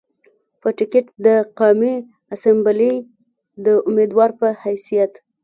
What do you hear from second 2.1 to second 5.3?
اسمبلۍ د اميدوار پۀ حېثيت